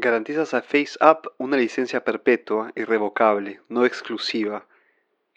[0.00, 4.64] Garantizas a FaceApp una licencia perpetua, irrevocable, no exclusiva,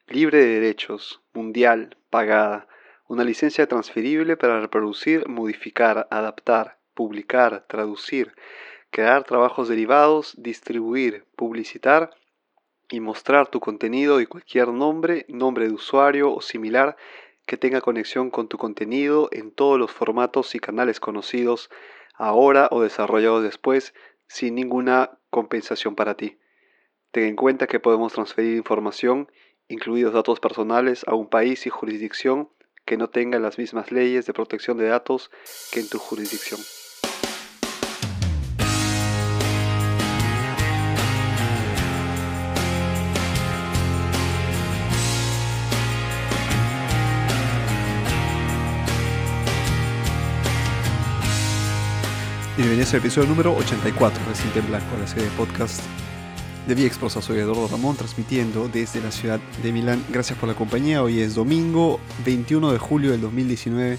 [0.08, 2.68] libre de derechos, mundial, pagada,
[3.08, 8.36] una licencia transferible para reproducir, modificar, adaptar, publicar, traducir,
[8.92, 12.12] crear trabajos derivados, distribuir, publicitar
[12.88, 16.98] y mostrar tu contenido y cualquier nombre, nombre de usuario o similar
[17.48, 21.72] que tenga conexión con tu contenido en todos los formatos y canales conocidos
[22.14, 23.96] ahora o desarrollados después
[24.32, 26.40] sin ninguna compensación para ti.
[27.12, 29.30] Ten en cuenta que podemos transferir información,
[29.68, 32.50] incluidos datos personales, a un país y jurisdicción
[32.86, 35.32] que no tenga las mismas leyes de protección de datos
[35.74, 36.62] que en tu jurisdicción.
[52.62, 55.82] Bienvenidos al episodio número 84 de Cinta en Blanco, la serie de podcast
[56.68, 57.20] de Viexprosa.
[57.20, 60.06] Soy Eduardo Ramón, transmitiendo desde la ciudad de Milán.
[60.10, 61.02] Gracias por la compañía.
[61.02, 63.98] Hoy es domingo 21 de julio del 2019.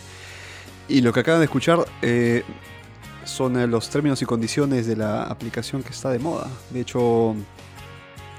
[0.89, 2.45] Y lo que acaban de escuchar eh,
[3.25, 6.47] son eh, los términos y condiciones de la aplicación que está de moda.
[6.71, 7.35] De hecho,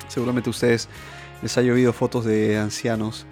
[0.07, 0.87] seguramente a ustedes
[1.41, 3.25] les ha llovido fotos de ancianos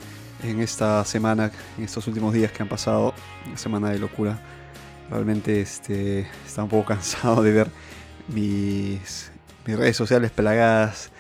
[0.44, 3.14] en esta semana, en estos últimos días que han pasado,
[3.48, 4.42] una semana de locura
[5.12, 7.70] Realmente este, está un poco cansado de ver
[8.30, 9.30] mis,
[9.66, 11.12] redes sociales plagadas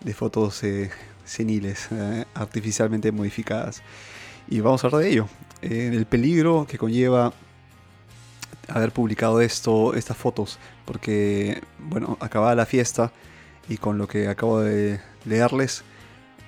[0.00, 0.90] de fotos eh,
[1.24, 3.82] seniles, eh, artificialmente modificadas.
[4.48, 5.28] Y vamos a hablar de ello.
[5.62, 7.32] Eh, el peligro que conlleva
[8.68, 13.12] haber publicado esto, estas fotos, porque, bueno, acababa la fiesta
[13.68, 15.84] y con lo que acabo de leerles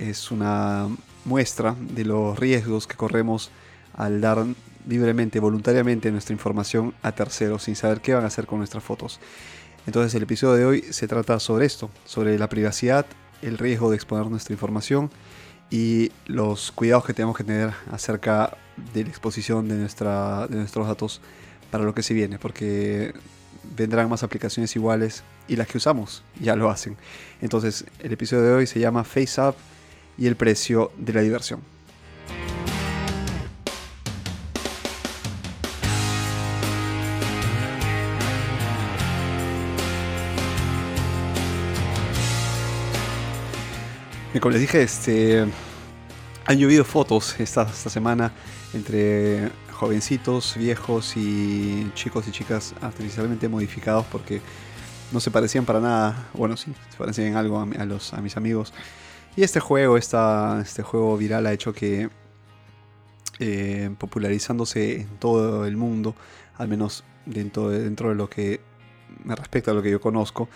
[0.00, 0.88] es una
[1.24, 3.52] muestra de los riesgos que corremos
[3.94, 4.44] al dar
[4.86, 9.20] libremente, voluntariamente nuestra información a terceros sin saber qué van a hacer con nuestras fotos.
[9.86, 13.06] Entonces el episodio de hoy se trata sobre esto, sobre la privacidad,
[13.42, 15.10] el riesgo de exponer nuestra información
[15.70, 18.56] y los cuidados que tenemos que tener acerca
[18.92, 21.20] de la exposición de, de nuestros datos
[21.70, 23.14] para lo que se viene, porque
[23.76, 26.96] vendrán más aplicaciones iguales y las que usamos ya lo hacen.
[27.40, 29.54] Entonces el episodio de hoy se llama Face Up
[30.16, 31.77] y el precio de la diversión.
[44.40, 45.46] Como les dije, este,
[46.46, 48.32] han llovido fotos esta, esta semana
[48.74, 54.40] entre jovencitos, viejos y chicos y chicas artificialmente modificados porque
[55.12, 56.28] no se parecían para nada.
[56.34, 58.72] Bueno, sí, se parecían en algo a, los, a mis amigos.
[59.36, 62.10] Y este juego, esta, este juego viral ha hecho que
[63.38, 66.14] eh, popularizándose en todo el mundo,
[66.56, 68.60] al menos dentro dentro de lo que
[69.24, 70.48] me respecta a lo que yo conozco,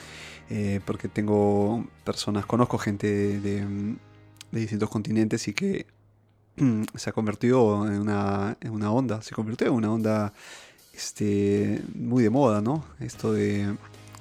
[0.55, 3.97] eh, porque tengo personas, conozco gente de,
[4.51, 5.87] distintos continentes y que
[6.95, 10.35] se ha convertido en una, en una onda, se convirtió en una onda
[10.93, 12.85] este, muy de moda, ¿no?
[13.01, 13.75] Esto de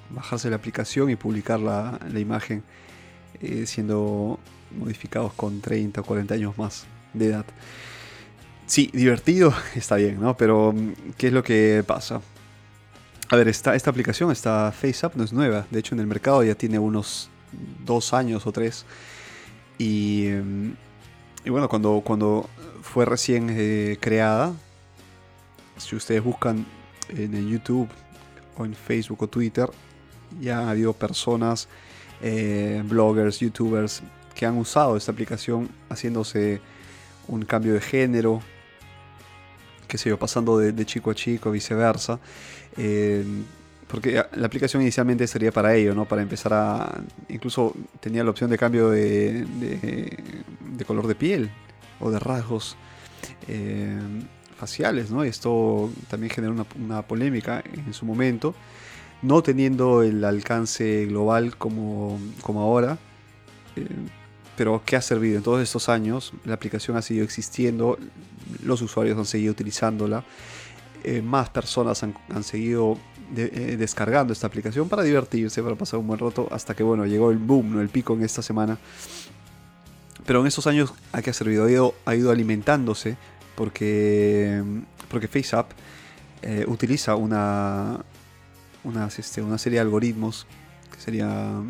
[0.09, 2.63] bajarse la aplicación y publicar la, la imagen
[3.41, 4.39] eh, siendo
[4.77, 7.45] modificados con 30 o 40 años más de edad.
[8.67, 10.37] Sí, divertido está bien, ¿no?
[10.37, 10.73] Pero
[11.17, 12.21] ¿qué es lo que pasa?
[13.31, 15.65] A ver, esta, esta aplicación, esta FaceApp, no es nueva.
[15.71, 17.29] De hecho, en el mercado ya tiene unos
[17.85, 18.85] dos años o tres.
[19.77, 20.75] Y, em,
[21.45, 22.49] y bueno, cuando, cuando
[22.81, 24.51] fue recién eh, creada,
[25.77, 26.65] si ustedes buscan
[27.07, 27.87] en YouTube
[28.57, 29.69] o en Facebook o Twitter,
[30.41, 31.69] ya han habido personas,
[32.21, 34.03] eh, bloggers, youtubers,
[34.35, 36.59] que han usado esta aplicación haciéndose
[37.29, 38.41] un cambio de género,
[39.91, 42.17] qué sé yo, pasando de, chico a chico, viceversa.
[42.77, 43.25] Eh,
[43.87, 46.05] porque la aplicación inicialmente sería para ello, ¿no?
[46.05, 47.01] Para empezar a...
[47.27, 51.51] Incluso tenía la opción de cambio de, de, color de piel
[51.99, 52.77] o de rasgos
[53.49, 53.99] eh,
[54.57, 55.25] faciales, ¿no?
[55.25, 58.55] Esto también generó una, polémica en su momento,
[59.21, 62.97] no teniendo el alcance global como, como ahora.
[63.75, 63.85] Eh,
[64.55, 65.37] pero ¿qué ha servido?
[65.37, 67.97] En todos estos años la aplicación ha seguido existiendo,
[68.63, 70.23] los usuarios han seguido utilizándola,
[71.03, 72.97] eh, más personas han, seguido
[73.35, 77.31] eh, descargando esta aplicación para divertirse, para pasar un buen rato, hasta que bueno, llegó
[77.31, 77.81] el boom, ¿no?
[77.81, 78.77] el pico en esta semana.
[80.25, 81.65] Pero en estos años, ¿a qué ha servido?
[82.05, 83.17] Ha ido, alimentándose
[83.55, 84.63] porque,
[85.09, 85.71] porque FaceApp
[86.41, 88.03] eh, utiliza una,
[89.17, 90.45] este, una serie de algoritmos
[90.91, 91.61] que sería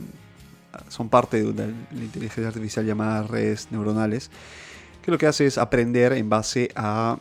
[0.90, 4.30] son parte de la inteligencia artificial llamada redes neuronales,
[5.02, 7.18] que lo que hace es aprender en base a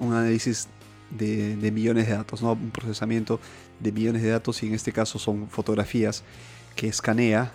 [0.00, 0.68] un análisis
[1.10, 2.52] de, millones de datos, ¿no?
[2.52, 3.40] un procesamiento
[3.80, 6.22] de millones de datos y en este caso son fotografías
[6.74, 7.52] que escanea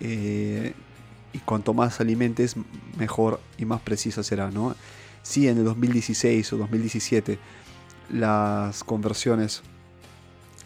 [0.00, 0.74] eh,
[1.32, 2.56] y cuanto más alimentes
[2.98, 4.50] mejor y más precisa será.
[4.50, 4.74] ¿no?
[5.22, 7.38] Si en el 2016 o 2017
[8.12, 9.62] las conversiones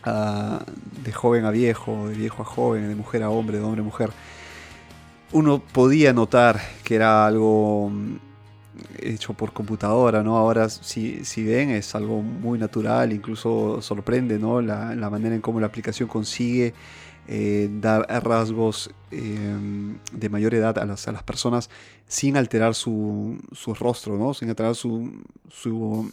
[0.05, 0.65] ah,
[1.05, 3.85] de joven a viejo, de viejo a joven, de mujer a hombre, de hombre a
[3.85, 4.11] mujer,
[5.33, 8.17] uno podía notar que era algo mm,
[9.01, 10.37] hecho por computadora, ¿no?
[10.37, 14.61] Ahora si, si ven es algo muy natural, incluso sorprende, ¿no?
[14.61, 16.75] La, manera en cómo la aplicación consigue
[17.29, 21.71] eh, dar rasgos em, de mayor edad a las, a las personas
[22.07, 24.35] sin alterar su, su, rostro, ¿no?
[24.35, 26.11] Sin alterar su, su,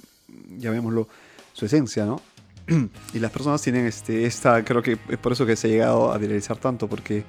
[0.58, 1.08] llamémoslo,
[1.54, 2.22] su esencia, ¿no?
[3.14, 6.12] y las personas tienen este, esta, creo que es por eso que se ha llegado
[6.14, 7.26] a viralizar tanto, porque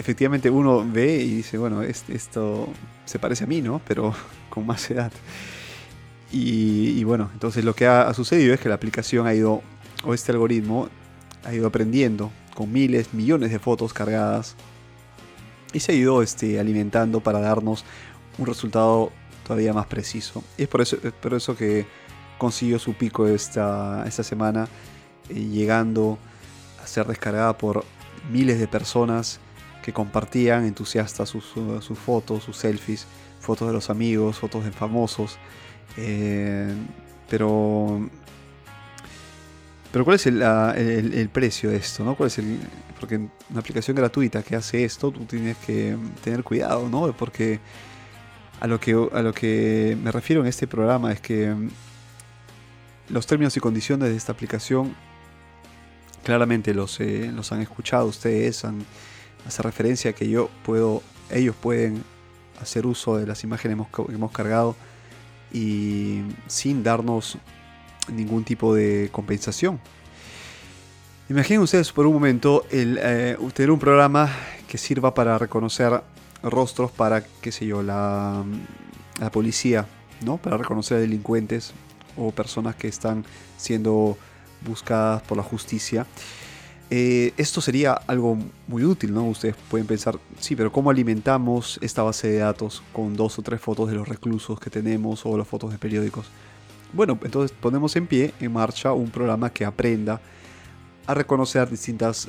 [0.00, 2.68] efectivamente uno ve y dice, bueno, esto
[3.04, 3.82] se parece a mí, ¿no?
[3.86, 4.14] Pero
[4.50, 5.12] con más edad.
[6.32, 9.62] Y, bueno, entonces lo que ha, sucedido es que la aplicación ha ido,
[10.04, 10.88] o este algoritmo,
[11.44, 14.54] ha ido aprendiendo con miles, millones de fotos cargadas
[15.72, 17.84] y se ha ido este, alimentando para darnos
[18.38, 19.10] un resultado
[19.44, 20.44] todavía más preciso.
[20.56, 21.84] Y es por eso, por eso que
[22.38, 24.68] consiguió su pico esta, esta semana,
[25.28, 26.16] eh, llegando
[26.82, 27.84] a ser descargada por
[28.30, 29.40] miles de personas
[29.82, 31.44] que compartían entusiastas sus,
[31.80, 33.06] sus, fotos, sus selfies,
[33.40, 35.38] fotos de los amigos, fotos de famosos.
[35.96, 36.72] Eh,
[37.28, 38.08] pero.
[39.92, 42.04] Pero ¿cuál es el, precio de esto?
[42.04, 42.14] ¿no?
[42.14, 42.60] ¿Cuál es el,
[43.00, 47.12] porque una aplicación gratuita que hace esto, tú tienes que tener cuidado, ¿no?
[47.16, 47.58] Porque
[48.60, 51.52] a lo que, a lo que me refiero en este programa es que
[53.08, 54.94] los términos y condiciones de esta aplicación
[56.22, 58.84] claramente los, eh, los han escuchado ustedes, han,
[59.46, 62.02] hace referencia a que yo puedo, ellos pueden
[62.60, 64.76] hacer uso de las imágenes que hemos cargado
[65.52, 67.38] y sin darnos
[68.12, 69.80] ningún tipo de compensación.
[71.28, 74.30] Imaginen ustedes por un momento el, eh, tener un programa
[74.66, 76.02] que sirva para reconocer
[76.42, 78.44] rostros para, qué sé yo, la,
[79.20, 79.86] la policía,
[80.24, 80.38] ¿no?
[80.38, 81.72] Para reconocer delincuentes
[82.16, 83.24] o personas que están
[83.56, 84.18] siendo
[84.66, 86.06] buscadas por la justicia.
[86.92, 89.24] Eh, esto sería algo muy útil, ¿no?
[89.28, 93.60] Ustedes pueden pensar, sí, pero ¿cómo alimentamos esta base de datos con dos o tres
[93.60, 96.26] fotos de los reclusos que tenemos o las fotos de periódicos?
[96.92, 100.20] Bueno, entonces ponemos en pie, en marcha, un programa que aprenda
[101.06, 102.26] a reconocer distintas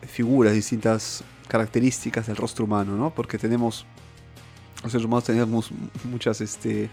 [0.00, 3.10] figuras, distintas características del rostro humano, ¿no?
[3.10, 3.84] Porque tenemos,
[4.82, 5.70] los seres humanos tenemos
[6.04, 6.88] muchas, este,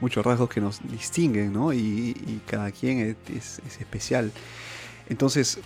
[0.00, 1.72] muchos rasgos que nos distinguen, ¿no?
[1.72, 4.32] Y, cada quien es, es especial.
[5.08, 5.60] Entonces,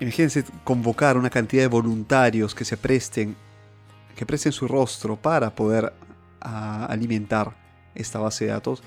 [0.00, 3.36] imagínense convocar una cantidad de voluntarios que se presten,
[4.16, 5.92] que presten su rostro para poder
[6.40, 7.56] alimentar
[7.94, 8.82] esta base de datos.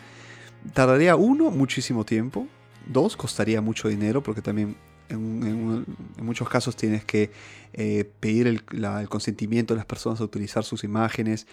[0.73, 2.47] Tardaría uno, muchísimo tiempo.
[2.85, 4.75] Dos, costaría mucho dinero porque también
[5.09, 5.85] en,
[6.21, 7.31] muchos casos tienes que
[7.73, 8.63] eh, pedir el,
[9.07, 11.47] consentimiento de las personas a utilizar sus imágenes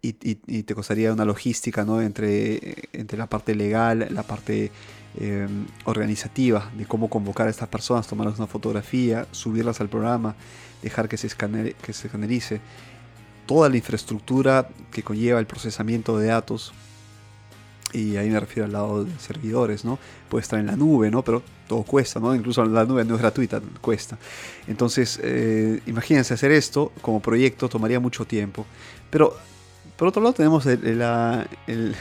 [0.00, 2.00] y, te costaría una logística ¿no?
[2.02, 4.70] entre, entre la parte legal, la parte
[5.20, 10.34] Em, organizativa de cómo convocar a estas personas, tomarles una fotografía, subirlas al programa,
[10.80, 12.62] dejar que se, escane, que se escanerice,
[13.44, 16.72] toda la infraestructura que conlleva el procesamiento de datos.
[17.92, 19.98] Y ahí me refiero al lado de servidores, ¿no?
[20.30, 21.22] Puede estar en la nube, ¿no?
[21.22, 22.34] Pero todo cuesta, ¿no?
[22.34, 24.16] Incluso la nube no es gratuita, cuesta.
[24.66, 28.64] Entonces, eh, imagínense hacer esto como proyecto, tomaría mucho tiempo.
[29.10, 29.36] Pero,
[29.94, 31.94] por otro lado, tenemos el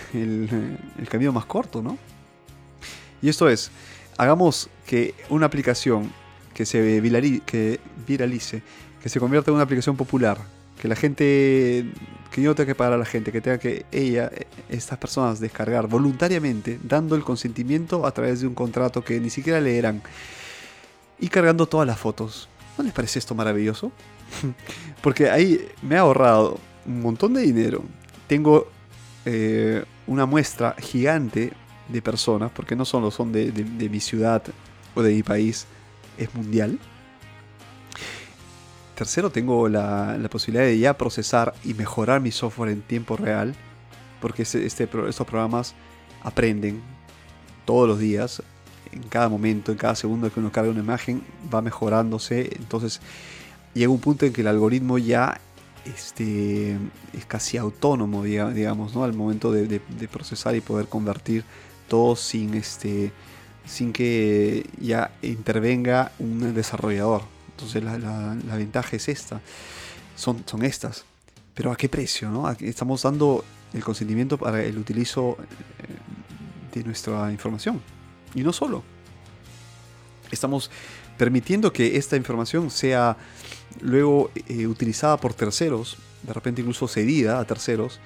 [1.10, 1.98] camino más corto, ¿no?
[3.22, 3.72] Y esto es,
[4.18, 6.12] hagamos que una aplicación
[6.54, 8.62] que se viralice,
[9.02, 10.38] que se convierta en una aplicación popular,
[10.80, 11.86] que la gente,
[12.32, 14.32] que yo no tenga que pagar a la gente, que tenga que ella,
[14.70, 19.62] estas personas descargar voluntariamente, dando el consentimiento a través de un contrato que ni siquiera
[19.62, 20.02] leerán
[21.20, 22.50] y cargando todas las fotos.
[22.78, 23.92] ¿No les parece esto maravilloso?
[25.02, 27.84] Porque ahí me ha ahorrado un montón de dinero.
[28.28, 28.68] Tengo
[29.26, 31.54] eh, una muestra gigante
[31.92, 33.52] de personas, porque no solo son de,
[33.90, 34.44] mi ciudad
[34.96, 35.68] o de mi país,
[36.18, 36.80] es mundial.
[38.96, 43.56] Tercero, tengo la, posibilidad de ya procesar y mejorar mi software en tiempo real,
[44.20, 45.74] porque este, estos programas
[46.24, 46.82] aprenden
[47.66, 48.44] todos los días,
[48.92, 52.50] en cada momento, en cada segundo que uno carga una imagen, va mejorándose.
[52.58, 53.00] Entonces
[53.74, 55.40] llega un punto en que el algoritmo ya
[55.86, 56.78] este,
[57.14, 59.04] es casi autónomo, digamos, ¿no?
[59.04, 59.80] al momento de
[60.12, 61.44] procesar y poder convertir
[61.92, 63.12] todo sin, este,
[63.66, 67.24] sin que ya intervenga un desarrollador.
[67.50, 69.42] Entonces la, ventaja es esta,
[70.16, 71.04] son, son estas.
[71.54, 72.30] Pero ¿a qué precio?
[72.32, 72.50] No?
[72.50, 73.44] Estamos dando
[73.74, 75.36] el consentimiento para el utilizo,
[76.74, 77.82] de nuestra información.
[78.34, 78.84] Y no solo.
[80.32, 80.72] Estamos
[81.18, 83.18] permitiendo que esta información sea
[83.82, 88.00] luego eh, utilizada por terceros, de repente incluso cedida a terceros,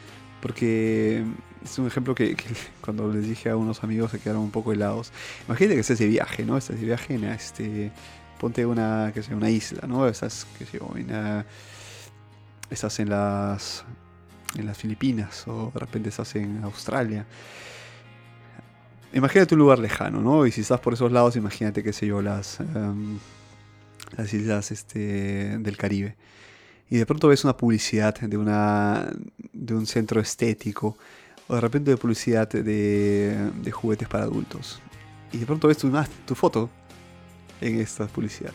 [0.46, 1.24] porque
[1.64, 2.38] es un ejemplo que,
[2.82, 5.12] cuando les dije a unos amigos se quedaron un poco helados.
[5.48, 6.56] Imagínate que estás de viaje, ¿no?
[6.56, 7.92] Estás de viaje en este.
[8.40, 10.08] Ponte una, que sea, una isla, ¿no?
[10.08, 11.44] Estás, que sé, en
[12.70, 13.86] estás en las.
[14.56, 17.25] en las Filipinas, o de repente estás en Australia.
[19.14, 20.46] Imagínate un lugar lejano, ¿no?
[20.46, 22.60] Y si estás por esos lados, imagínate, qué sé yo, las.
[22.60, 23.18] Em,
[24.16, 26.16] las islas este, del Caribe.
[26.89, 29.10] Y de pronto ves una publicidad de, una,
[29.54, 30.98] de un centro estético
[31.48, 34.80] o de repente de publicidad de, de juguetes para adultos.
[35.32, 35.92] Y de pronto ves tu,
[36.25, 36.70] tu foto
[37.62, 38.54] en esta publicidad.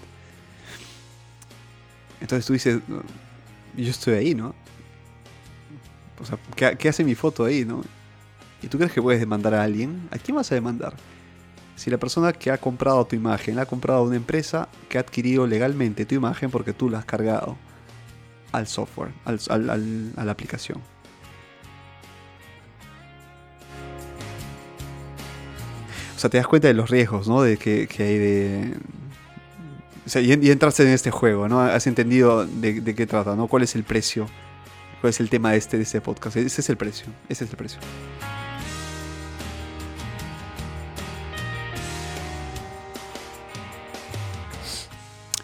[2.20, 2.80] Entonces tú dices,
[3.76, 4.54] yo estoy ahí, ¿no?
[6.20, 7.82] O sea, ¿qué, ¿qué, hace mi foto ahí, no?
[8.62, 10.06] ¿Y tú crees que puedes demandar a alguien?
[10.10, 10.94] ¿A quién vas a demandar?
[11.76, 15.00] Si la persona que ha comprado tu imagen la ha comprado una empresa que ha
[15.00, 17.56] adquirido legalmente tu imagen porque tú la has cargado
[18.52, 20.80] al software, al, al, a la aplicación.
[26.20, 27.40] O sea, te das cuenta de los riesgos, ¿no?
[27.40, 28.74] De que, hay de...
[30.04, 31.62] O sea, y, entraste en este juego, ¿no?
[31.62, 33.48] Has entendido de, qué trata, ¿no?
[33.48, 34.26] ¿Cuál es el precio?
[35.00, 36.36] ¿Cuál es el tema de este, de este podcast?
[36.36, 37.06] Ese es el precio.
[37.30, 37.80] Ese es el precio.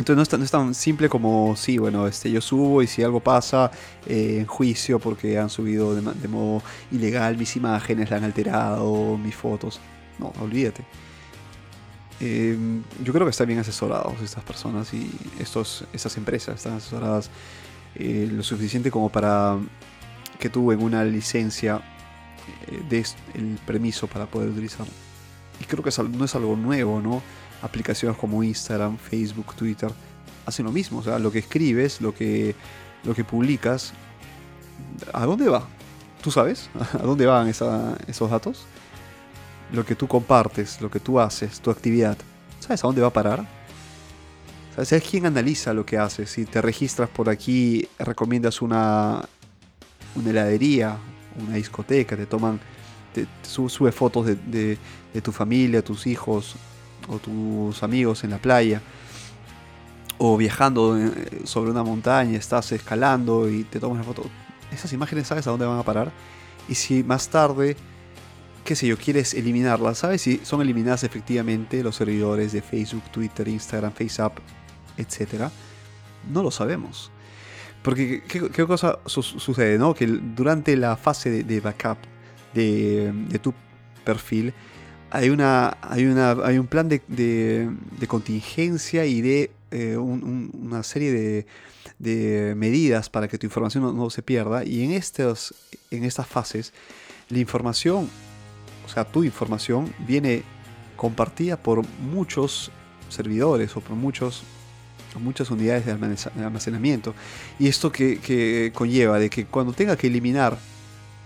[0.09, 3.73] Entonces no es, tan, simple como, sí, bueno, este, yo subo y si algo pasa
[4.07, 9.35] eh, en juicio porque han subido de, modo ilegal mis imágenes, la han alterado, mis
[9.35, 9.81] fotos.
[10.21, 10.85] No, olvídate.
[12.21, 15.11] Em, yo creo que están bien asesorados estas personas y
[15.41, 17.29] estos, estas empresas están asesoradas
[17.97, 19.59] eh, lo suficiente como para
[20.39, 21.83] que tú una licencia
[22.69, 24.93] eh, des el permiso para poder utilizarlo.
[25.61, 27.23] Y creo que no es algo nuevo, ¿no?
[27.63, 29.91] Aplicaciones como Instagram, Facebook, Twitter
[30.45, 30.99] hacen lo mismo.
[30.99, 32.55] O sea, lo que escribes, lo que,
[33.05, 33.93] lo que publicas,
[35.13, 35.67] ¿a dónde va?
[36.23, 36.71] ¿Tú sabes?
[36.95, 38.67] ¿A dónde van esos datos?
[39.73, 42.17] lo que tú compartes, lo que tú haces, tu actividad,
[42.61, 43.47] ¿sabes a dónde va a parar?
[44.75, 46.31] ¿Sabes quién analiza lo que haces?
[46.31, 49.27] Si te registras por aquí, recomiendas una,
[50.15, 50.99] una heladería,
[51.47, 52.61] una discoteca, te toman,
[53.15, 54.79] te, sube fotos de,
[55.23, 56.57] tu familia, tus hijos
[57.09, 58.81] o tus amigos en la playa,
[60.19, 64.25] o viajando eh, sobre una montaña, estás escalando y te tomas la foto.
[64.73, 66.13] Esas imágenes, ¿sabes a dónde van a parar?
[66.69, 67.77] Y si más tarde
[68.67, 73.49] qué sé yo, quieres eliminarlas, ¿sabes si son eliminadas efectivamente los servidores de Facebook, Twitter,
[73.49, 74.39] Instagram, FaceApp,
[74.99, 75.51] etcétera?
[76.31, 77.11] No lo sabemos.
[77.83, 79.79] Porque, ¿qué, cosa sucede?
[79.79, 79.95] ¿no?
[79.95, 81.99] Que durante la fase de, backup
[82.53, 83.55] de, tu
[84.05, 84.53] perfil,
[85.11, 87.71] hay, una, hay, una, hay un plan de,
[88.09, 91.47] contingencia y de eh, una serie
[91.99, 94.65] de, medidas para que tu información no, no, se pierda.
[94.65, 95.55] Y en, estos,
[95.91, 96.73] en estas fases,
[97.29, 98.09] la información
[98.87, 100.43] o sea, tu información viene
[100.97, 102.71] compartida por muchos
[103.09, 104.45] servidores o por muchos,
[105.21, 105.93] muchas unidades de
[106.45, 107.15] almacenamiento.
[107.59, 110.57] Y esto que, conlleva de que cuando tenga que eliminar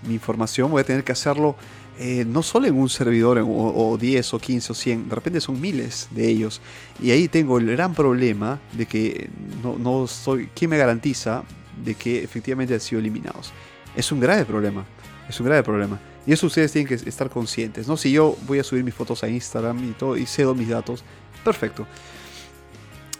[0.08, 1.56] mi información voy a tener que hacerlo
[2.02, 5.60] eh, no solo en un servidor o, 10 o 15 o 100, de repente son
[5.60, 6.62] miles de ellos.
[6.98, 9.28] Y ahí tengo el gran problema de que
[9.62, 11.44] no, no soy, ¿quién me garantiza
[11.84, 13.52] de que efectivamente han sido eliminados?
[13.94, 14.86] Es un grave problema,
[15.28, 16.00] es un grave problema.
[16.26, 17.98] Y eso ustedes tienen que estar conscientes, ¿no?
[17.98, 21.04] Si yo voy a subir mis fotos a Instagram y todo y cedo mis datos,
[21.44, 21.86] perfecto.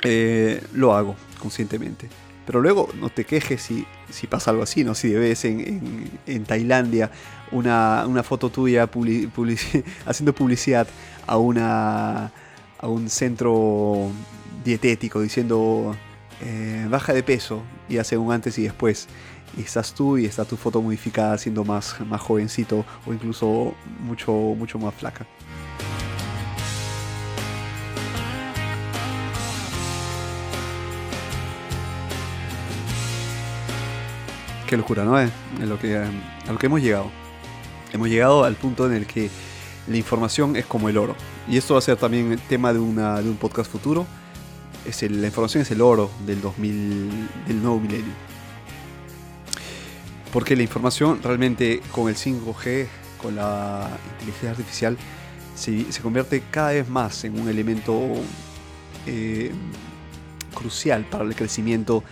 [0.03, 2.09] Eh, lo hago conscientemente.
[2.47, 4.95] Pero luego no te quejes si, si pasa algo así, ¿no?
[4.95, 7.11] Si ves en, en, Tailandia
[7.53, 8.89] una, una, foto tuya
[10.07, 10.89] haciendo publicidad
[11.27, 12.33] a, una,
[12.79, 14.11] a un centro
[14.65, 15.95] dietético diciendo
[16.43, 19.09] eh, baja de peso y hace un antes y después
[19.57, 24.33] y estás tú y está tu foto modificada siendo más, más jovencito o incluso mucho,
[24.33, 25.27] mucho más flaca.
[34.71, 35.17] Qué locura, ¿no?
[35.81, 37.11] Que, a lo que hemos llegado.
[37.93, 39.29] Hemos llegado al punto en el que
[39.89, 41.17] la información es como el oro.
[41.49, 44.07] Y esto va a ser también el tema de, una, de un podcast futuro.
[44.87, 47.11] Es la información es el oro del 2000,
[47.49, 48.13] del nuevo milenio.
[50.33, 52.87] Porque la información realmente con el 5G,
[53.21, 54.97] con la inteligencia artificial,
[55.57, 57.99] se, convierte cada vez más en un elemento
[59.09, 59.51] eh,
[60.55, 62.05] crucial para el crecimiento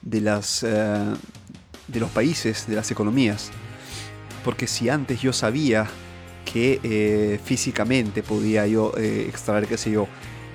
[0.00, 1.14] de, las, eh,
[1.88, 3.50] de los países, de las economías.
[4.44, 5.86] Porque si antes yo sabía
[6.44, 10.06] que eh, físicamente podía yo eh, extraer, qué sé yo,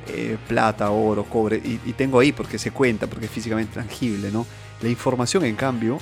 [0.07, 4.47] eh, plata, oro, cobre, y, tengo ahí porque se cuenta, porque es físicamente tangible, ¿no?
[4.81, 5.99] La información, en cambio,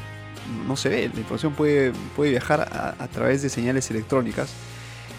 [0.67, 4.51] no se ve, la información puede, puede viajar a, través de señales electrónicas,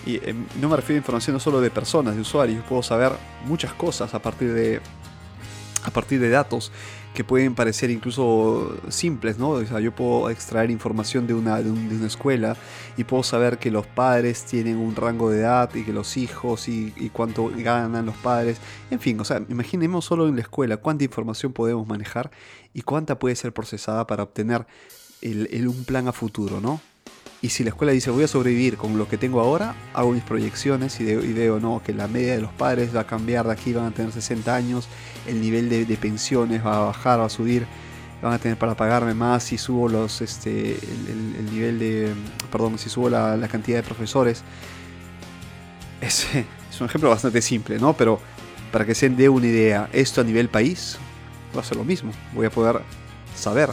[0.07, 3.12] y em, no me refiero a información solo de personas, de usuarios, puedo saber
[3.45, 4.81] muchas cosas a partir de,
[5.84, 6.72] a partir de datos
[7.14, 9.50] que pueden parecer incluso simples, ¿no?
[9.50, 12.56] O sea, yo puedo extraer información de una, de, una escuela
[12.96, 16.68] y puedo saber que los padres tienen un rango de edad y que los hijos
[16.68, 18.58] y, cuánto ganan los padres.
[18.90, 22.30] En fin, o sea, imaginemos solo en la escuela cuánta información podemos manejar
[22.72, 24.66] y cuánta puede ser procesada para obtener
[25.20, 26.80] el, un plan a futuro, ¿no?
[27.42, 30.23] Y si la escuela dice voy a sobrevivir con lo que tengo ahora, hago mis
[30.23, 33.73] proyecciones y, veo no, que la media de los padres va a cambiar, de aquí
[33.73, 34.88] van a tener 60 años,
[35.26, 37.66] el nivel de, pensiones va a bajar, va a subir,
[38.20, 42.12] van a tener para pagarme más si subo los este el, nivel de
[42.52, 44.42] perdón si subo la, cantidad de profesores
[46.02, 46.26] es,
[46.70, 48.20] es, un ejemplo bastante simple no pero
[48.70, 50.99] para que se dé una idea esto a nivel país
[51.56, 52.12] va a ser lo mismo.
[52.35, 52.80] Voy a poder
[53.35, 53.70] saber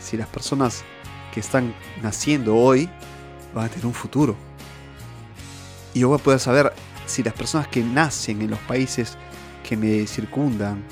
[0.00, 0.84] si las personas
[1.32, 2.88] que están naciendo hoy
[3.56, 4.36] van a tener un futuro.
[5.94, 6.72] Y yo voy a poder saber
[7.06, 9.16] si las personas que nacen en los países
[9.66, 10.84] que me circundan,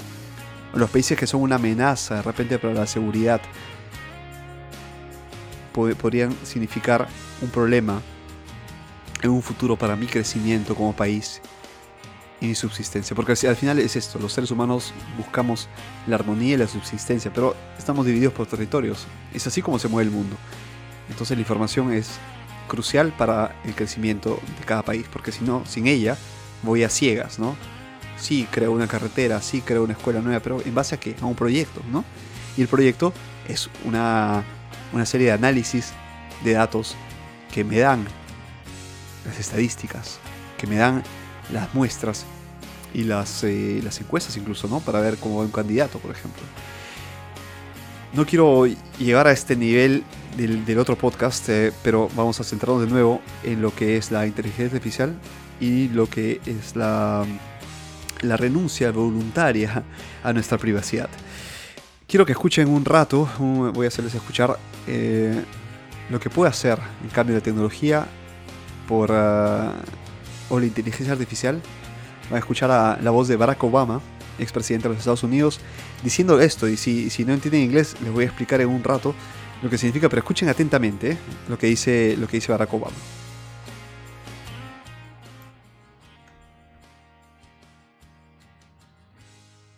[0.72, 3.40] o los países que son una amenaza de repente para la seguridad,
[5.72, 7.06] podrían significar
[7.42, 8.00] un problema
[9.22, 11.42] en un futuro para mi crecimiento como país
[12.40, 13.14] y mi subsistencia.
[13.14, 15.68] Porque al final es esto, los seres humanos buscamos
[16.06, 19.06] la armonía y la subsistencia, pero estamos divididos por territorios.
[19.32, 20.36] Es así como se mueve el mundo.
[21.10, 22.18] Entonces la información es
[22.68, 26.16] crucial para el crecimiento de cada país, porque si no, sin ella,
[26.62, 27.56] voy a ciegas, ¿no?
[28.16, 31.16] Sí, creo una carretera, sí, creo una escuela nueva, pero ¿en base a qué?
[31.20, 32.04] A un proyecto, ¿no?
[32.56, 33.12] Y el proyecto
[33.48, 34.44] es una,
[34.92, 35.92] una serie de análisis
[36.44, 36.96] de datos
[37.52, 38.06] que me dan
[39.26, 40.18] las estadísticas,
[40.58, 41.02] que me dan
[41.52, 42.24] las muestras
[42.92, 44.80] y las, eh, las encuestas incluso, ¿no?
[44.80, 46.42] Para ver cómo va un candidato, por ejemplo.
[48.12, 48.66] No quiero
[48.98, 50.04] llegar a este nivel
[50.36, 54.26] del, otro podcast, eh, pero vamos a centrarnos de nuevo en lo que es la
[54.26, 55.14] inteligencia artificial
[55.60, 57.24] y lo que es la,
[58.22, 59.82] la renuncia voluntaria
[60.22, 61.08] a nuestra privacidad.
[62.06, 65.42] Quiero que escuchen un rato, voy a hacerles escuchar eh,
[66.10, 68.06] lo que puede hacer en cambio de tecnología
[68.86, 69.72] por, ah,
[70.50, 71.60] o la inteligencia artificial.
[72.30, 74.00] Van a escuchar a la voz de Barack Obama,
[74.38, 75.60] expresidente de los Estados Unidos,
[76.02, 76.68] diciendo esto.
[76.68, 79.14] Y si, si no entienden inglés, les voy a explicar en un rato
[79.64, 81.18] lo que significa, pero escuchen atentamente ¿eh?
[81.48, 82.92] lo, que dice, lo que dice Barack Obama.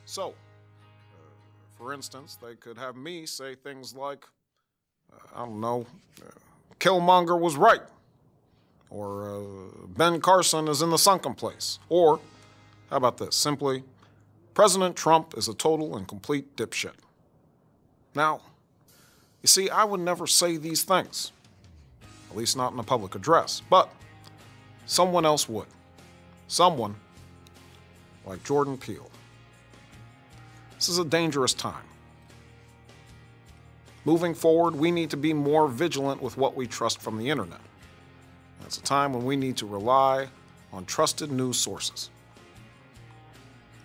[0.05, 0.35] So, uh,
[1.79, 4.27] for instance, they could have me say things like,
[5.13, 5.87] uh, I don't know,
[6.21, 6.31] uh,
[6.81, 7.83] Killmonger was right.
[8.91, 11.79] Or uh, Ben Carson is in the sunken place.
[11.89, 12.19] Or,
[12.91, 13.37] how about this?
[13.37, 13.85] Simply,
[14.53, 16.95] President Trump is a total and complete dipshit.
[18.17, 18.41] Now,
[19.47, 21.31] you see, I would never say these things,
[22.29, 23.89] at least not in a public address, but
[24.87, 25.69] someone else would.
[26.49, 26.97] Someone
[28.25, 29.09] like Jordan Peele.
[30.75, 31.85] This is a dangerous time.
[34.05, 37.61] Moving forward, we need to be more vigilant with what we trust from the internet.
[38.65, 40.27] It's a time when we need to rely
[40.73, 42.11] on trusted news sources.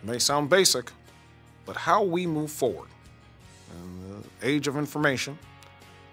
[0.01, 0.91] It may sound basic,
[1.67, 2.89] but how we move forward
[3.71, 5.37] in the age of information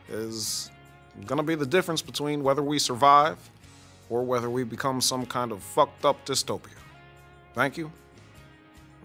[0.08, 0.70] is
[1.26, 3.38] going to be the difference between whether we survive
[4.10, 6.78] or whether we become some kind of fucked up dystopia.
[7.54, 7.90] Thank you.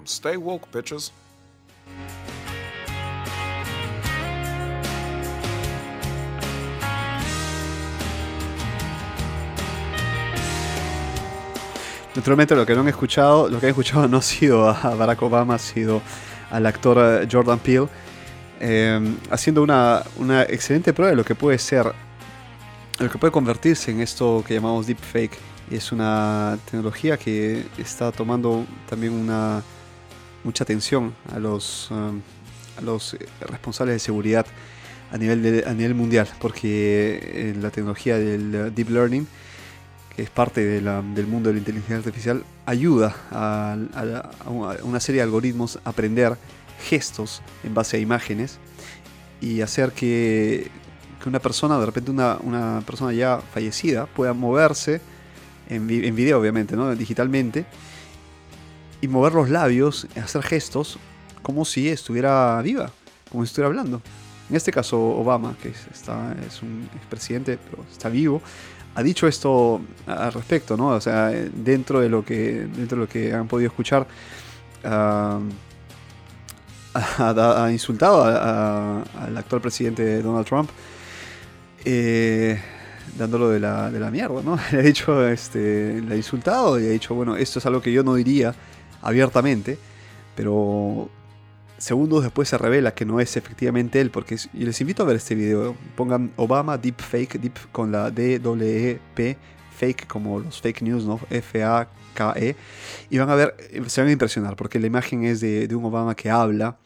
[0.06, 1.12] Stay woke, bitches.
[12.16, 15.22] Naturalmente lo que no han escuchado, lo que han escuchado no ha sido a Barack
[15.24, 16.02] Obama, ha sido
[16.52, 17.88] al actor eh, Jordan Peele,
[18.60, 21.92] eh, haciendo una, una, excelente prueba de lo que puede ser,
[23.00, 25.38] lo que puede convertirse en esto que llamamos deepfake.
[25.72, 29.64] Es una tecnología que está tomando también una
[30.44, 32.20] mucha atención a los, um,
[32.78, 34.46] a los responsables de seguridad
[35.12, 39.28] a nivel, de, a nivel mundial, porque la tecnología del deep learning
[40.16, 43.76] que es parte del mundo de la inteligencia artificial, ayuda a,
[44.84, 46.38] una serie de algoritmos a aprender
[46.84, 48.60] gestos en base a imágenes
[49.42, 50.70] y hacer que,
[51.26, 55.00] una persona, de repente una, persona ya fallecida, pueda moverse
[55.70, 56.94] en, en video, obviamente, ¿no?
[56.96, 57.66] digitalmente,
[59.00, 60.98] y mover los labios, hacer gestos
[61.42, 62.92] como si estuviera viva,
[63.30, 64.02] como si estuviera hablando.
[64.50, 68.42] En este caso, Obama, que está, es un expresidente, pero está vivo,
[68.96, 70.88] ha dicho esto al respecto, ¿no?
[70.90, 74.06] O sea, dentro de lo que, dentro de lo que han podido escuchar,
[76.94, 80.70] ha, insultado al actual presidente Donald Trump,
[81.86, 82.60] eh,
[83.18, 84.58] dándolo de la, de la mierda, ¿no?
[84.72, 87.92] Le ha dicho, este, le ha insultado y ha dicho, bueno, esto es algo que
[87.92, 88.54] yo no diría
[89.02, 89.78] abiertamente,
[90.36, 91.10] pero
[91.78, 95.18] segundos después se revela que no es efectivamente él, porque y les invito a ver
[95.18, 95.76] este video.
[95.96, 99.38] Pongan Obama Deepfake, deep con la D W E P,
[99.84, 101.20] fake como los fake news, ¿no?
[101.30, 102.56] F A K E,
[103.10, 103.56] y van a ver,
[103.88, 106.78] se van a impresionar, porque la imagen es de, un Obama que habla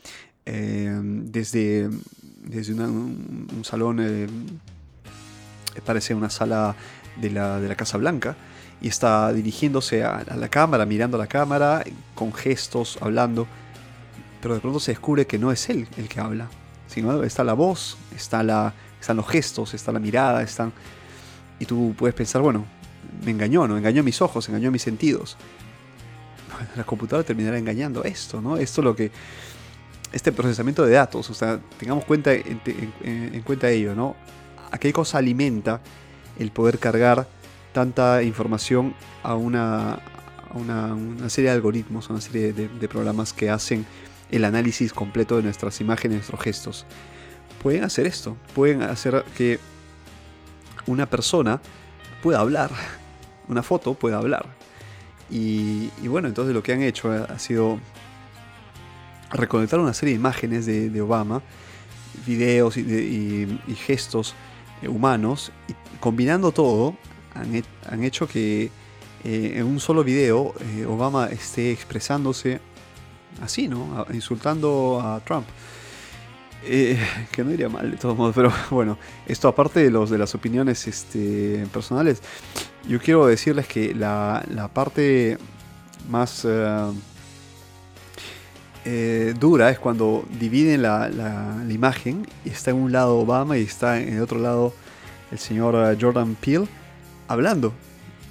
[0.46, 1.90] eh, desde,
[2.44, 4.28] desde un, salón, eh,
[5.86, 6.76] parece una sala
[7.18, 8.36] de la, de la Casa Blanca
[8.82, 11.84] y está dirigiéndose a, la cámara, mirando a la cámara,
[12.16, 13.48] con gestos, hablando
[14.42, 16.48] pero de pronto se descubre que no es él el que habla,
[16.88, 20.72] sino está la voz, está la, están los gestos, está la mirada, están...
[21.60, 22.66] Y tú puedes pensar, bueno,
[23.24, 23.78] me engañó, ¿no?
[23.78, 25.38] Engañó mis ojos, engañó mis sentidos.
[26.76, 28.58] la computadora terminará engañando esto, ¿no?
[28.58, 29.12] Esto es lo que...
[30.14, 34.16] Este procesamiento de datos, o sea, tengamos cuenta en, cuenta ello, ¿no?
[34.72, 35.82] ¿A qué cosa alimenta
[36.40, 37.28] el poder cargar
[37.74, 40.00] tanta información a una,
[40.54, 43.86] una, serie de algoritmos, a una serie de programas que hacen
[44.32, 46.86] el análisis completo de nuestras imágenes, nuestros gestos.
[47.62, 49.60] Pueden hacer esto, pueden hacer que
[50.86, 51.62] una persona
[52.22, 52.72] pueda hablar,
[53.48, 54.46] una foto pueda hablar.
[55.30, 57.80] Y, bueno, entonces lo que han hecho ha sido
[59.32, 61.42] reconectar una serie de imágenes de, Obama,
[62.26, 64.36] videos y, gestos
[64.88, 66.96] humanos, y combinando todo,
[67.34, 68.72] han, hecho que
[69.24, 72.60] eh, en un solo video eh, Obama esté expresándose
[73.42, 74.06] así, ¿no?
[74.14, 75.46] Insultando a Trump.
[76.64, 76.98] Eh,
[77.32, 80.34] que no iría mal de todos modos, pero bueno, esto aparte de, los, de las
[80.36, 82.22] opiniones este, personales,
[82.88, 85.38] yo quiero decirles que la, parte
[86.10, 86.92] más eh,
[88.86, 93.64] eh, dura es cuando dividen la, la, imagen y está en un lado Obama y
[93.64, 94.74] está en el otro lado
[95.32, 96.68] el señor Jordan Peele
[97.28, 97.74] hablando.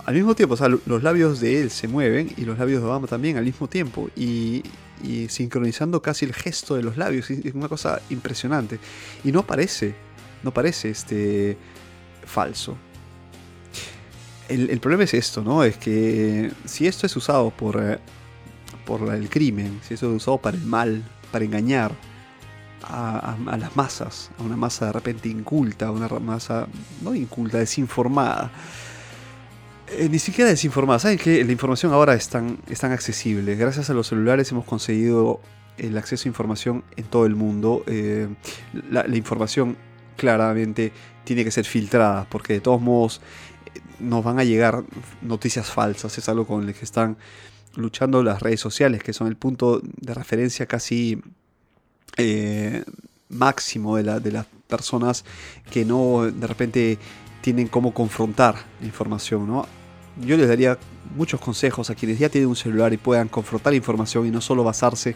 [0.04, 2.86] Al mismo tiempo, o sea, los labios de él se mueven y los labios de
[2.86, 4.08] Obama también al mismo tiempo.
[4.16, 4.62] Y,
[5.02, 7.30] y sincronizando casi el gesto de los labios.
[7.30, 8.78] Es una cosa impresionante.
[9.24, 9.94] Y no parece,
[10.42, 11.56] no parece este,
[12.24, 12.76] falso.
[14.48, 15.64] El, problema es esto, ¿no?
[15.64, 17.98] Es que si esto es usado por, eh,
[18.84, 21.92] por el crimen, si esto es usado para el mal, para engañar
[22.84, 26.68] a, las masas, a una masa de repente inculta, a una masa
[27.02, 28.52] no inculta, desinformada,
[29.88, 30.98] eh, ni siquiera desinformada.
[30.98, 33.54] ¿Saben que la información ahora es tan, accesible?
[33.54, 35.40] Gracias a los celulares hemos conseguido
[35.78, 37.84] el acceso a información en todo el mundo.
[37.86, 38.28] Eh,
[38.90, 39.76] la, información
[40.16, 40.92] claramente
[41.24, 43.20] tiene que ser filtrada porque de todos modos
[43.74, 44.82] eh, nos van a llegar
[45.22, 46.18] noticias falsas.
[46.18, 47.16] Es algo con el que están
[47.76, 51.22] luchando las redes sociales, que son el punto de referencia casi
[53.28, 55.24] máximo de, de las personas
[55.70, 56.98] que no de repente
[57.40, 59.66] tienen cómo confrontar la información, ¿no?
[60.20, 60.78] Yo les daría
[61.14, 64.64] muchos consejos a quienes ya tienen un celular y puedan confrontar información y no solo
[64.64, 65.14] basarse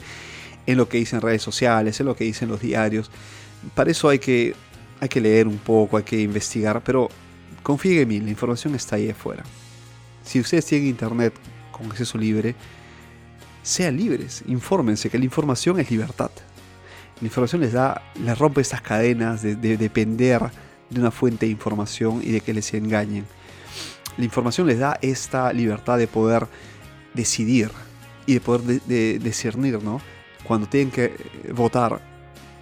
[0.66, 3.10] en lo que dicen redes sociales, en lo que dicen los diarios.
[3.74, 4.54] Para eso hay que,
[5.00, 7.08] hay que leer un poco, hay que investigar, pero
[7.62, 9.42] confíen en mí, la información está ahí afuera.
[10.22, 11.32] Si ustedes tienen internet
[11.72, 12.54] con acceso libre,
[13.62, 16.30] sean libres, infórmense que la información es libertad.
[17.20, 20.42] La información les da, les rompe estas cadenas de depender
[20.88, 23.26] de una fuente de información y de que les engañen.
[24.20, 26.46] La información les da esta libertad de poder
[27.14, 27.70] decidir
[28.26, 28.83] y de poder
[29.18, 29.98] discernir, ¿no?
[30.44, 31.16] Cuando tienen que
[31.54, 32.02] votar,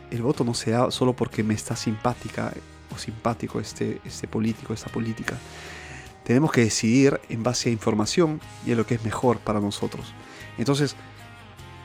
[0.08, 2.52] el voto no se da solo porque me está simpática
[2.94, 5.36] o simpático este, este político, esta política.
[6.22, 10.14] Tenemos que decidir en base a información y a lo que es mejor para nosotros.
[10.58, 10.94] Entonces,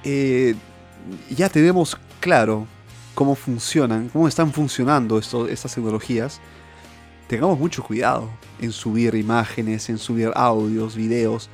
[0.03, 0.53] eh,
[1.35, 2.67] ya tenemos claro
[3.15, 6.41] cómo funcionan, cómo están funcionando estas tecnologías,
[7.27, 11.49] tengamos mucho cuidado en subir imágenes, en subir audios, videos,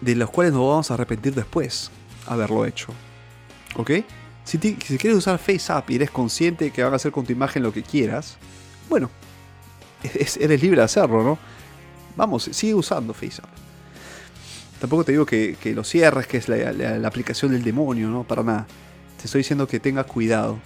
[0.00, 1.90] de los cuales nos vamos a arrepentir después
[2.26, 2.88] haberlo hecho.
[3.76, 3.90] ¿Ok?
[4.44, 7.62] Si, quieres usar FaceApp y eres consciente de que van a hacer con tu imagen
[7.62, 8.36] lo que quieras,
[8.88, 9.10] bueno,
[10.02, 11.38] eres libre de hacerlo, ¿no?
[12.16, 13.48] Vamos, sigue usando FaceApp.
[14.80, 18.24] Tampoco te digo que, lo cierres, que es la, la aplicación del demonio, ¿no?
[18.24, 18.66] Para nada.
[19.16, 20.58] Te estoy diciendo que tengas cuidado.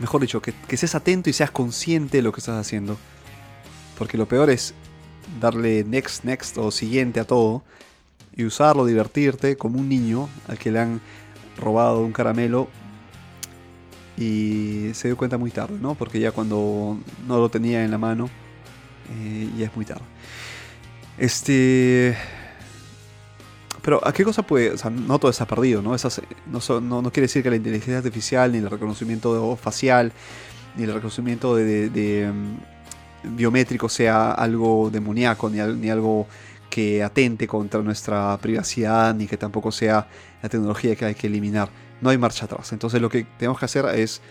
[0.00, 2.96] Mejor dicho, que, seas atento y seas consciente de lo que estás haciendo.
[3.98, 4.74] Porque lo peor es
[5.40, 7.62] darle next, next o siguiente a todo
[8.34, 11.00] y usarlo, divertirte como un niño al que le han
[11.58, 12.68] robado un caramelo
[14.16, 15.94] y se dio cuenta muy tarde, ¿no?
[15.94, 18.30] Porque ya cuando no lo tenía en la mano,
[19.18, 20.04] eh, ya es muy tarde.
[21.18, 22.16] Este...
[23.82, 24.70] Pero ¿a qué cosa puede...?
[24.72, 25.94] O sea, no todo está perdido, ¿no?
[25.94, 30.12] Esas, no, no, quiere decir que la inteligencia artificial, ni el reconocimiento facial,
[30.76, 36.26] ni el reconocimiento de, mm, biométrico sea algo demoníaco, ni, ni algo
[36.70, 40.06] que atente contra nuestra privacidad, ni que tampoco sea
[40.42, 41.68] la tecnología que hay que eliminar.
[42.00, 42.72] No hay marcha atrás.
[42.72, 44.22] Entonces lo que tenemos que hacer es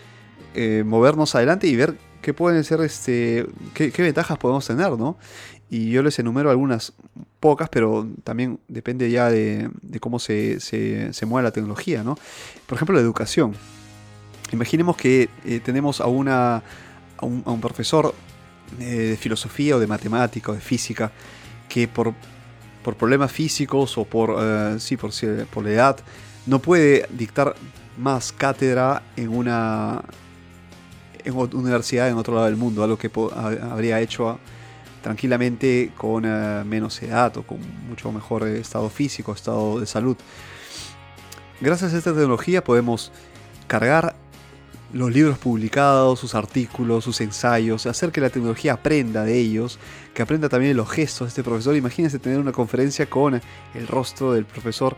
[0.54, 5.16] eh, movernos adelante y ver qué pueden ser, este, qué, ventajas podemos tener, ¿no?
[5.70, 6.92] Y yo les enumero algunas
[7.38, 12.16] pocas, pero también depende ya de, cómo se, se, mueve la tecnología, ¿no?
[12.66, 13.54] Por ejemplo, la educación.
[14.52, 16.56] Imaginemos que eh, tenemos a, una,
[17.16, 18.12] a, un, profesor
[18.80, 21.12] eh, de filosofía o de matemática o de física
[21.68, 22.14] que por,
[22.82, 25.12] por problemas físicos o por, eh, sí, por,
[25.52, 25.96] por la edad
[26.46, 27.54] no puede dictar
[27.96, 30.02] más cátedra en una,
[31.24, 33.10] en universidad en otro lado del mundo, algo que
[33.70, 34.40] habría hecho
[35.02, 37.58] tranquilamente con eh, menos edad o con
[37.88, 40.16] mucho mejor estado físico, estado de salud.
[41.60, 43.12] Gracias a esta tecnología podemos
[43.66, 44.16] cargar
[44.92, 49.78] los libros publicados, sus artículos, sus ensayos, hacer que la tecnología aprenda de ellos,
[50.14, 51.76] que aprenda también los gestos de este profesor.
[51.76, 53.40] Imagínense tener una conferencia con
[53.74, 54.96] el rostro del profesor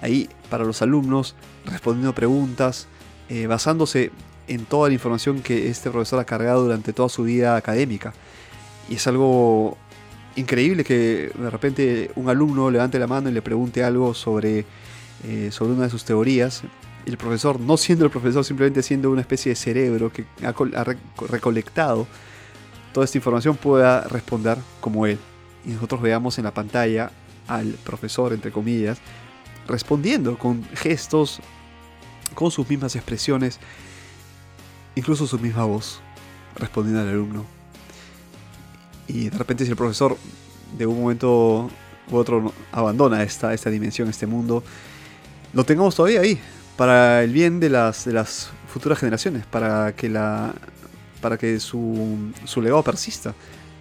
[0.00, 1.34] ahí para los alumnos,
[1.66, 2.86] respondiendo preguntas,
[3.28, 4.10] eh, basándose
[4.48, 8.14] en toda la información que este profesor ha cargado durante toda su vida académica.
[8.88, 9.76] Y es algo
[10.36, 14.64] increíble que de repente un alumno levante la mano y le pregunte algo sobre,
[15.24, 16.62] eh, sobre una de sus teorías
[17.06, 20.52] el profesor, no siendo el profesor, simplemente siendo una especie de cerebro que ha,
[21.28, 22.06] recolectado
[22.92, 25.18] toda esta información, pueda responder como él.
[25.64, 27.12] Y nosotros veamos en la pantalla
[27.46, 28.98] al profesor, entre comillas,
[29.68, 31.40] respondiendo con gestos,
[32.34, 33.60] con sus mismas expresiones,
[34.96, 36.00] incluso su misma voz,
[36.56, 37.55] respondiendo al alumno.
[39.08, 40.16] Y de repente si el profesor
[40.76, 41.70] de un momento
[42.10, 44.62] u otro abandona esta, esta dimensión, este mundo,
[45.52, 46.38] lo tengamos todavía ahí,
[46.76, 50.54] para el bien de las, de las futuras generaciones, para que, la,
[51.20, 53.34] para que su, su legado persista,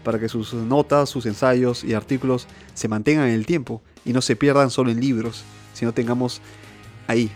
[0.04, 4.22] para que sus notas, sus ensayos y artículos se mantengan en el tiempo y no
[4.22, 6.42] se pierdan solo en libros, sino tengamos
[7.08, 7.30] ahí,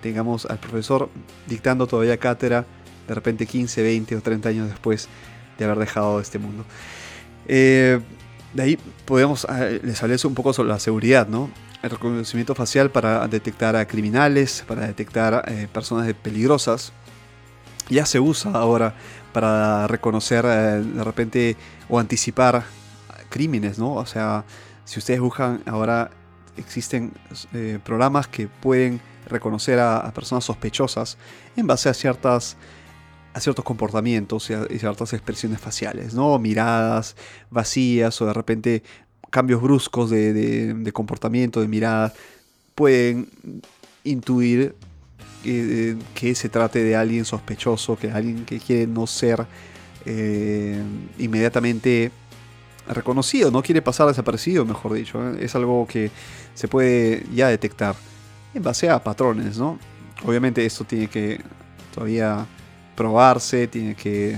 [0.00, 1.10] tengamos al profesor
[1.46, 2.64] dictando todavía cátedra
[3.06, 5.08] de repente 15, 20 o 30 años después
[5.58, 6.64] de haber dejado este mundo.
[7.46, 8.00] Eh,
[8.52, 11.50] de ahí podemos, eh, les hablé un poco sobre la seguridad, ¿no?
[11.84, 16.94] el reconocimiento facial para detectar a criminales, para detectar eh, personas peligrosas.
[17.90, 18.94] Ya se usa ahora
[19.34, 21.56] para reconocer eh, de repente
[21.90, 22.64] o anticipar
[23.28, 23.92] crímenes, ¿no?
[23.92, 24.44] O sea,
[24.86, 26.10] si ustedes buscan ahora
[26.56, 27.12] existen
[27.52, 31.18] eh, programas que pueden reconocer a, personas sospechosas
[31.54, 32.56] en base a ciertas
[33.34, 36.38] a ciertos comportamientos y, a, ciertas expresiones faciales, ¿no?
[36.38, 37.16] Miradas
[37.50, 38.82] vacías o de repente
[39.30, 42.14] cambios bruscos de, comportamiento, de mirada,
[42.76, 43.28] pueden
[44.04, 44.76] intuir
[45.42, 49.44] que, se trate de alguien sospechoso, que alguien que quiere no ser
[50.06, 50.80] eh,
[51.18, 52.12] inmediatamente
[52.86, 55.18] reconocido, no quiere pasar desaparecido, mejor dicho.
[55.30, 55.38] ¿eh?
[55.40, 56.12] Es algo que
[56.54, 57.96] se puede ya detectar
[58.54, 59.80] en base a patrones, ¿no?
[60.24, 61.40] Obviamente esto tiene que
[61.92, 62.46] todavía
[62.94, 64.36] probarse, tiene que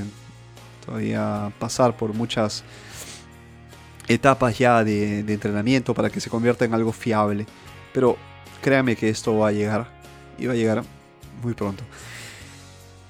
[0.85, 2.65] todavía pasar por muchas
[4.09, 7.47] etapas ya de, entrenamiento para que se convierta en algo fiable.
[7.93, 8.17] Pero
[8.63, 9.89] créame que esto va a llegar
[10.39, 10.85] y va a llegar
[11.43, 11.83] muy pronto.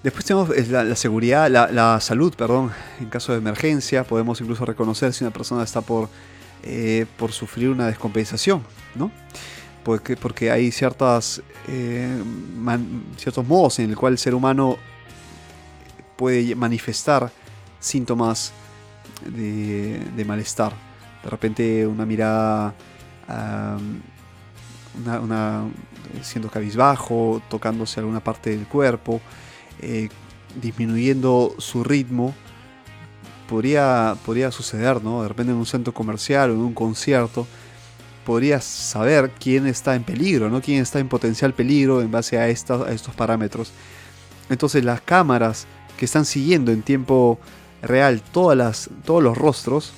[0.02, 4.04] Después tenemos la, seguridad, la, salud, perdón, en caso de emergencia.
[4.04, 6.08] Podemos incluso reconocer si una persona está por,
[6.62, 8.62] eh, por sufrir una descompensación,
[8.94, 9.10] ¿no?
[9.82, 12.22] Porque, porque hay ciertas, eh,
[13.16, 14.78] ciertos modos en el cual el ser humano
[16.16, 17.30] puede manifestar
[17.78, 18.52] síntomas
[19.24, 20.72] de malestar
[21.26, 22.72] de repente una mirada
[25.22, 25.64] una,
[26.22, 29.20] siendo cabizbajo, tocándose alguna parte del cuerpo,
[29.80, 30.08] eh,
[30.62, 32.32] disminuyendo su ritmo,
[33.48, 35.22] podría, podría suceder, ¿no?
[35.22, 37.46] De repente en un centro comercial o en un concierto,
[38.24, 40.62] podrías saber quién está en peligro, ¿no?
[40.62, 43.72] Quién está en potencial peligro en base a, a estos parámetros.
[44.48, 45.66] Entonces las cámaras
[45.96, 47.38] que están siguiendo en tiempo
[47.82, 49.92] real todas las, todos los rostros,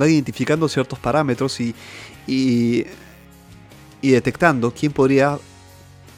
[0.00, 1.74] va identificando ciertos parámetros y,
[2.26, 2.84] y,
[4.02, 5.38] detectando quién podría,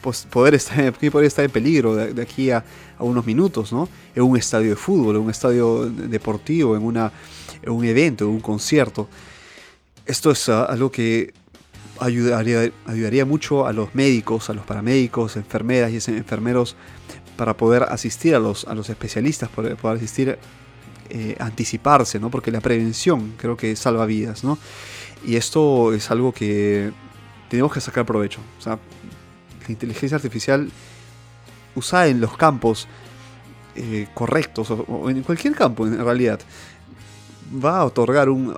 [0.01, 2.65] pues, poder estar, quién podría estar en peligro de, aquí a,
[2.99, 3.89] unos minutos, ¿no?
[4.15, 7.11] En un estadio de fútbol, en un estadio deportivo, en, una,
[7.61, 9.09] en un evento, en un concierto.
[10.07, 11.35] Esto es ah, algo que
[11.99, 16.77] ayudaría, ayudaría mucho a los médicos, a los paramédicos, enfermeras y enfermeros
[17.37, 20.38] para poder asistir a los, a los especialistas, para poder asistir,
[21.11, 22.31] eh, anticiparse, ¿no?
[22.31, 24.59] Porque la prevención creo que salva vidas, ¿no?
[25.25, 26.90] Y esto es algo que
[27.49, 28.40] tenemos que sacar provecho.
[28.59, 28.79] O sea,
[29.66, 30.71] la inteligencia artificial
[31.75, 32.88] usada en los campos
[33.75, 36.40] eh, correctos, o, en cualquier campo en realidad,
[37.64, 38.55] va a otorgar un,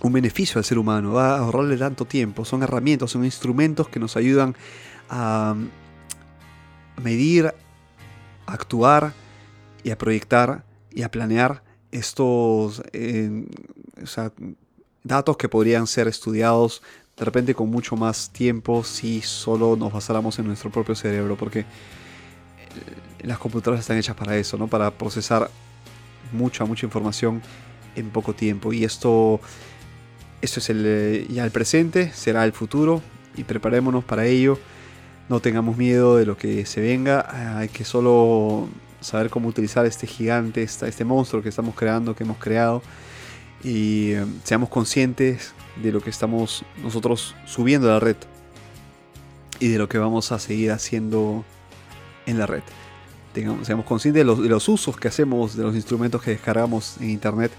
[0.00, 2.44] un beneficio al ser humano, va a ahorrarle tanto tiempo.
[2.44, 4.54] Son herramientas, son instrumentos que nos ayudan
[5.08, 5.54] a
[7.02, 7.54] medir,
[8.46, 9.12] actuar
[9.82, 12.82] y a proyectar y a planear estos
[15.02, 16.82] datos que podrían ser estudiados
[17.16, 21.60] de repente con mucho más tiempo si solo nos basáramos en nuestro propio cerebro, porque
[21.60, 21.64] eh,
[23.20, 24.68] las computadoras están hechas para eso, ¿no?
[24.68, 25.50] Para procesar
[26.32, 27.40] mucha, mucha información
[27.94, 28.72] en poco tiempo.
[28.72, 29.40] Y esto,
[30.42, 33.00] esto es el, eh, ya el presente, será el futuro
[33.34, 34.58] y preparémonos para ello.
[35.28, 38.68] No tengamos miedo de lo que se venga, hay que solo
[39.00, 42.82] saber cómo utilizar este gigante, este monstruo que estamos creando, que hemos creado.
[43.62, 48.16] Y eh, seamos conscientes de lo que estamos nosotros subiendo a la red
[49.58, 51.44] y de lo que vamos a seguir haciendo
[52.26, 52.62] en la red.
[53.32, 56.96] Tengamos, seamos conscientes de los, de los, usos que hacemos de los instrumentos que descargamos
[57.00, 57.50] en internet.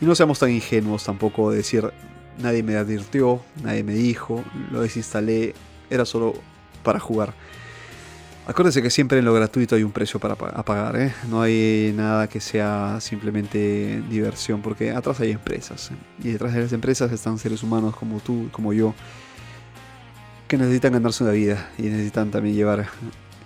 [0.00, 1.90] Y no seamos tan ingenuos tampoco de decir
[2.38, 5.54] nadie me advirtió, nadie me dijo, lo desinstalé,
[5.88, 6.34] era solo
[6.86, 7.34] para jugar.
[8.46, 11.12] Acuérdense que siempre en lo gratuito hay un precio para pagar, ¿eh?
[11.28, 15.94] no hay nada que sea simplemente diversión, porque atrás hay empresas, ¿eh?
[16.22, 18.94] y detrás de las empresas están seres humanos como tú, como yo,
[20.46, 22.86] que necesitan ganarse una vida y necesitan también llevar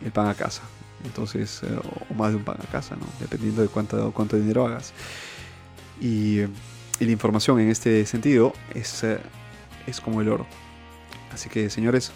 [0.04, 0.60] el pan a casa.
[1.06, 3.06] Entonces, eh, o más de un pan a casa, ¿no?
[3.20, 4.92] dependiendo de cuánto, dinero hagas.
[5.98, 9.02] Y, y la información en este sentido es,
[9.86, 10.46] es como el oro.
[11.32, 12.12] Así que, señores,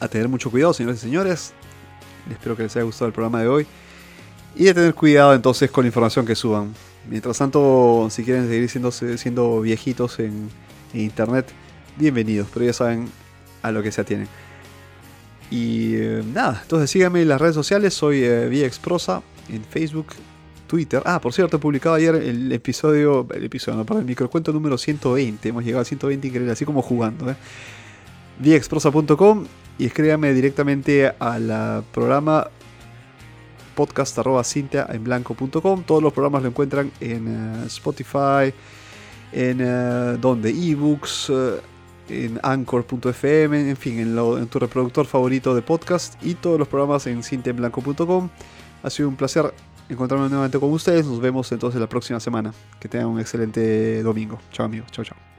[0.00, 1.52] a tener mucho cuidado, señores y señores.
[2.30, 3.66] Espero que les haya gustado el programa de hoy.
[4.54, 6.72] Y a tener cuidado entonces con la información que suban.
[7.08, 10.50] Mientras tanto, si quieren seguir siendo, siendo viejitos en,
[10.94, 11.46] internet,
[11.96, 12.48] bienvenidos.
[12.52, 13.08] Pero ya saben
[13.62, 14.28] a lo que se atienen.
[15.50, 17.94] Y eh, nada, entonces síganme en las redes sociales.
[17.94, 20.06] Soy eh, VXProsa en Facebook,
[20.66, 21.02] Twitter.
[21.04, 24.76] Ah, por cierto, he publicado ayer el episodio, el episodio, no, para el microcuento número
[24.78, 25.48] 120.
[25.48, 27.30] Hemos llegado a 120 increíble, así como jugando.
[27.30, 27.36] ¿eh?
[29.78, 32.48] Y escríbame directamente al programa
[33.76, 35.82] podcast en blanco.com.
[35.84, 38.52] Todos los programas lo encuentran en eh, Spotify,
[39.32, 41.60] en uh, donde ebooks, uh,
[42.08, 47.06] en anchor.fm, en fin, en, en, tu reproductor favorito de podcast y todos los programas
[47.06, 48.30] en cintaenblanco.com.
[48.82, 49.52] Ha sido un placer
[49.88, 51.06] encontrarme nuevamente con ustedes.
[51.06, 52.52] Nos vemos entonces la próxima semana.
[52.80, 54.38] Que tengan un excelente domingo.
[54.52, 54.90] Chao amigos.
[54.90, 55.35] Chao, chao.